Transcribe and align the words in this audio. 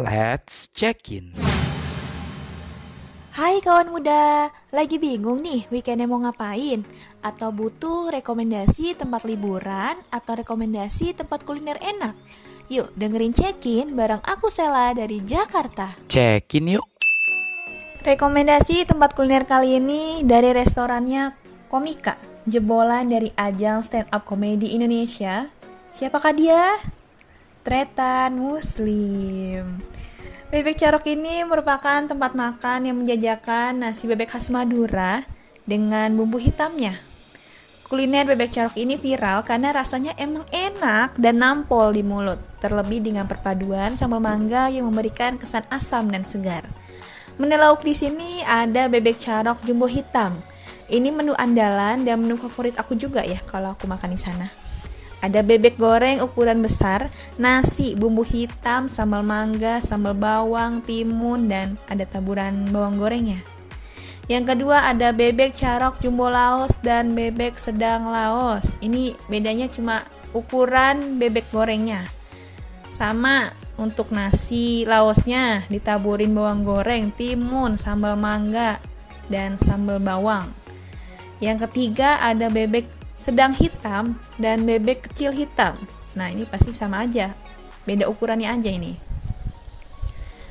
Let's 0.00 0.72
check 0.72 1.12
in. 1.12 1.36
Hai 3.36 3.60
kawan 3.60 3.92
muda, 3.92 4.48
lagi 4.72 4.96
bingung 4.96 5.44
nih 5.44 5.68
weekendnya 5.68 6.08
mau 6.08 6.16
ngapain? 6.24 6.88
Atau 7.20 7.52
butuh 7.52 8.08
rekomendasi 8.08 8.96
tempat 8.96 9.28
liburan 9.28 10.00
atau 10.08 10.40
rekomendasi 10.40 11.12
tempat 11.12 11.44
kuliner 11.44 11.76
enak? 11.84 12.16
Yuk 12.72 12.96
dengerin 12.96 13.36
check-in 13.36 13.92
bareng 13.92 14.24
aku 14.24 14.48
Sela 14.48 14.96
dari 14.96 15.20
Jakarta. 15.20 15.92
Check 16.08 16.48
in 16.56 16.80
yuk. 16.80 16.88
Rekomendasi 18.00 18.88
tempat 18.88 19.12
kuliner 19.12 19.44
kali 19.44 19.76
ini 19.76 20.24
dari 20.24 20.56
restorannya 20.56 21.36
Komika, 21.68 22.16
jebolan 22.48 23.04
dari 23.12 23.28
ajang 23.36 23.84
stand 23.84 24.08
up 24.08 24.24
komedi 24.24 24.72
Indonesia. 24.72 25.52
Siapakah 25.92 26.32
dia? 26.32 26.80
Tretan 27.60 28.40
Muslim. 28.40 29.89
Bebek 30.50 30.82
Carok 30.82 31.06
ini 31.06 31.46
merupakan 31.46 32.02
tempat 32.10 32.34
makan 32.34 32.82
yang 32.82 32.98
menjajakan 32.98 33.86
nasi 33.86 34.10
bebek 34.10 34.34
khas 34.34 34.50
Madura 34.50 35.22
dengan 35.62 36.10
bumbu 36.18 36.42
hitamnya. 36.42 36.98
Kuliner 37.86 38.26
bebek 38.26 38.50
carok 38.50 38.74
ini 38.74 38.98
viral 38.98 39.46
karena 39.46 39.70
rasanya 39.70 40.10
emang 40.18 40.42
enak 40.50 41.14
dan 41.22 41.38
nampol 41.38 41.94
di 41.94 42.02
mulut, 42.02 42.42
terlebih 42.58 42.98
dengan 42.98 43.30
perpaduan 43.30 43.94
sambal 43.94 44.18
mangga 44.18 44.66
yang 44.66 44.90
memberikan 44.90 45.38
kesan 45.38 45.62
asam 45.70 46.10
dan 46.10 46.26
segar. 46.26 46.66
Menu 47.38 47.54
lauk 47.54 47.86
di 47.86 47.94
sini 47.94 48.42
ada 48.42 48.90
bebek 48.90 49.22
carok 49.22 49.62
jumbo 49.62 49.86
hitam. 49.86 50.34
Ini 50.90 51.14
menu 51.14 51.30
andalan 51.38 52.02
dan 52.02 52.26
menu 52.26 52.34
favorit 52.34 52.74
aku 52.74 52.98
juga 52.98 53.22
ya 53.22 53.38
kalau 53.46 53.78
aku 53.78 53.86
makan 53.86 54.10
di 54.10 54.18
sana. 54.18 54.50
Ada 55.20 55.44
bebek 55.44 55.76
goreng 55.76 56.24
ukuran 56.24 56.64
besar, 56.64 57.12
nasi, 57.36 57.92
bumbu 57.92 58.24
hitam, 58.24 58.88
sambal 58.88 59.20
mangga, 59.20 59.84
sambal 59.84 60.16
bawang, 60.16 60.80
timun, 60.80 61.44
dan 61.44 61.76
ada 61.92 62.08
taburan 62.08 62.72
bawang 62.72 62.96
gorengnya. 62.96 63.44
Yang 64.30 64.54
kedua 64.54 64.86
ada 64.86 65.10
bebek 65.10 65.58
carok 65.58 65.98
jumbo 65.98 66.30
Laos 66.30 66.78
dan 66.80 67.18
bebek 67.18 67.58
sedang 67.58 68.08
Laos. 68.08 68.78
Ini 68.78 69.18
bedanya 69.26 69.66
cuma 69.66 70.06
ukuran 70.30 71.18
bebek 71.18 71.50
gorengnya. 71.50 72.06
Sama 72.88 73.50
untuk 73.74 74.14
nasi 74.14 74.86
Laosnya 74.86 75.66
ditaburin 75.66 76.30
bawang 76.30 76.62
goreng, 76.62 77.10
timun, 77.10 77.74
sambal 77.74 78.14
mangga, 78.14 78.78
dan 79.26 79.58
sambal 79.58 79.98
bawang. 79.98 80.54
Yang 81.42 81.66
ketiga 81.66 82.22
ada 82.22 82.52
bebek 82.52 82.99
sedang 83.20 83.52
hitam 83.52 84.16
dan 84.40 84.64
bebek 84.64 85.12
kecil 85.12 85.36
hitam. 85.36 85.76
Nah, 86.16 86.32
ini 86.32 86.48
pasti 86.48 86.72
sama 86.72 87.04
aja. 87.04 87.36
Beda 87.84 88.08
ukurannya 88.08 88.48
aja 88.48 88.72
ini. 88.72 88.96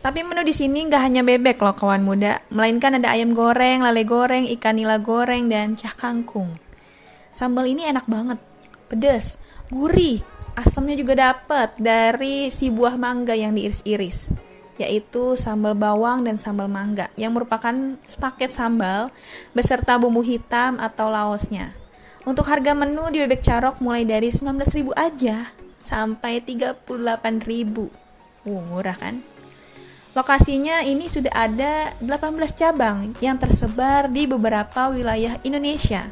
Tapi 0.00 0.20
menu 0.20 0.44
di 0.44 0.52
sini 0.52 0.84
nggak 0.84 1.00
hanya 1.00 1.22
bebek 1.24 1.60
loh 1.60 1.72
kawan 1.72 2.04
muda, 2.04 2.40
melainkan 2.52 3.00
ada 3.00 3.12
ayam 3.12 3.32
goreng, 3.32 3.80
lele 3.80 4.04
goreng, 4.04 4.44
ikan 4.56 4.76
nila 4.76 5.00
goreng, 5.00 5.48
dan 5.48 5.76
cah 5.80 5.96
kangkung. 5.96 6.60
Sambal 7.32 7.68
ini 7.68 7.88
enak 7.88 8.04
banget, 8.04 8.36
pedes, 8.92 9.40
gurih, 9.72 10.20
asamnya 10.60 11.00
juga 11.00 11.16
dapet 11.16 11.72
dari 11.80 12.52
si 12.52 12.68
buah 12.68 13.00
mangga 13.00 13.32
yang 13.32 13.56
diiris-iris, 13.56 14.36
yaitu 14.76 15.40
sambal 15.40 15.72
bawang 15.72 16.20
dan 16.28 16.36
sambal 16.36 16.68
mangga, 16.68 17.08
yang 17.16 17.32
merupakan 17.32 17.96
sepaket 18.04 18.52
sambal 18.52 19.08
beserta 19.56 19.96
bumbu 19.96 20.20
hitam 20.20 20.76
atau 20.84 21.08
laosnya. 21.08 21.83
Untuk 22.24 22.48
harga 22.48 22.72
menu 22.72 23.04
di 23.12 23.20
Bebek 23.20 23.44
Carok 23.44 23.84
mulai 23.84 24.08
dari 24.08 24.32
19.000 24.32 24.96
aja 24.96 25.52
sampai 25.76 26.40
38.000. 26.40 26.88
Uh, 28.48 28.60
murah 28.64 28.96
kan? 28.96 29.20
Lokasinya 30.16 30.80
ini 30.88 31.12
sudah 31.12 31.28
ada 31.36 31.92
18 32.00 32.08
cabang 32.56 33.12
yang 33.20 33.36
tersebar 33.36 34.08
di 34.08 34.24
beberapa 34.24 34.88
wilayah 34.88 35.36
Indonesia. 35.44 36.08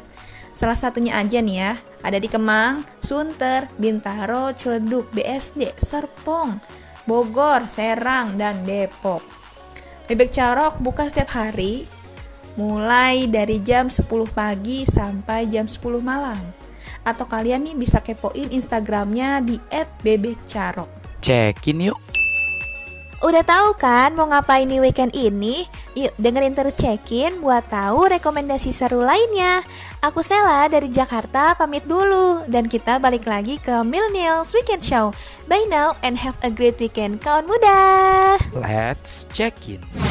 Salah 0.53 0.77
satunya 0.77 1.17
aja 1.17 1.41
nih 1.41 1.57
ya, 1.57 1.73
ada 2.05 2.21
di 2.21 2.29
Kemang, 2.29 2.85
Sunter, 3.01 3.65
Bintaro, 3.81 4.53
Ciledug, 4.53 5.09
BSD, 5.17 5.73
Serpong, 5.81 6.61
Bogor, 7.09 7.65
Serang, 7.65 8.37
dan 8.37 8.61
Depok. 8.69 9.25
Bebek 10.05 10.29
Carok 10.29 10.77
buka 10.77 11.09
setiap 11.09 11.33
hari 11.33 11.89
mulai 12.55 13.25
dari 13.29 13.61
jam 13.61 13.89
10 13.89 14.05
pagi 14.31 14.85
sampai 14.85 15.49
jam 15.49 15.65
10 15.65 15.79
malam. 16.03 16.41
Atau 17.03 17.27
kalian 17.27 17.67
nih 17.67 17.75
bisa 17.75 17.99
kepoin 17.99 18.51
Instagramnya 18.53 19.43
di 19.43 19.59
@bebekcarok. 20.03 21.21
Check 21.23 21.67
in 21.71 21.91
yuk. 21.91 21.99
Udah 23.23 23.39
tahu 23.39 23.79
kan 23.79 24.19
mau 24.19 24.27
ngapain 24.27 24.67
di 24.67 24.83
weekend 24.83 25.15
ini? 25.15 25.63
Yuk 25.95 26.11
dengerin 26.19 26.51
terus 26.51 26.75
check-in 26.75 27.39
buat 27.39 27.63
tahu 27.71 28.11
rekomendasi 28.11 28.75
seru 28.75 28.99
lainnya. 28.99 29.63
Aku 30.03 30.19
Sela 30.19 30.67
dari 30.67 30.91
Jakarta 30.91 31.55
pamit 31.55 31.87
dulu 31.87 32.43
dan 32.51 32.67
kita 32.67 32.99
balik 32.99 33.23
lagi 33.23 33.63
ke 33.63 33.79
Millennials 33.87 34.51
Weekend 34.51 34.83
Show. 34.83 35.15
Bye 35.47 35.63
now 35.71 35.95
and 36.03 36.19
have 36.19 36.35
a 36.43 36.51
great 36.51 36.75
weekend 36.83 37.23
kawan 37.23 37.47
muda. 37.47 37.79
Let's 38.51 39.23
check 39.31 39.55
in. 39.71 40.02